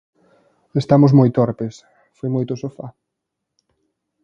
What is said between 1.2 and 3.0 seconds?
torpes, foi moito sofá.